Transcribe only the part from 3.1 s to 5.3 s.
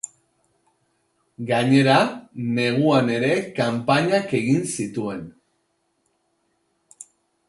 ere kanpainak egin zituen.